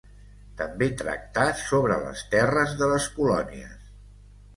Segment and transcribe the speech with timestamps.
[0.59, 3.93] També tractà sobre les terres de les colònies.